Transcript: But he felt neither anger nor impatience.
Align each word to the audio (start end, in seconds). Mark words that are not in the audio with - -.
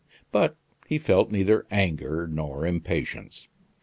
But 0.31 0.55
he 0.87 0.97
felt 0.97 1.29
neither 1.29 1.67
anger 1.69 2.25
nor 2.27 2.65
impatience. 2.65 3.47